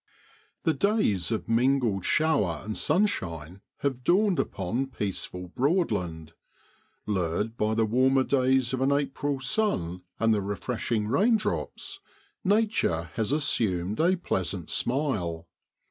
HE 0.65 0.73
days 0.73 1.29
of 1.31 1.47
mingled 1.47 2.03
shower 2.03 2.61
and 2.65 2.75
sunshine 2.75 3.61
have 3.81 4.03
dawned 4.03 4.39
upon 4.39 4.87
peaceful 4.87 5.49
Broadland. 5.49 6.33
Lured 7.05 7.55
by 7.55 7.75
the 7.75 7.85
warmer 7.85 8.23
days 8.23 8.73
of 8.73 8.81
an 8.81 8.91
April 8.91 9.39
sun 9.39 10.01
and 10.19 10.33
the 10.33 10.41
refresh 10.41 10.91
ing 10.91 11.07
raindrops, 11.07 11.99
nature 12.43 13.11
has 13.13 13.31
assumed 13.31 13.99
a 13.99 14.15
pleasant 14.15 14.71
smile. 14.71 15.47